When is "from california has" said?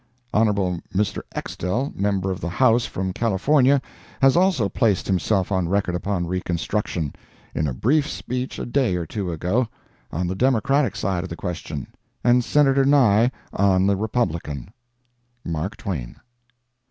2.87-4.35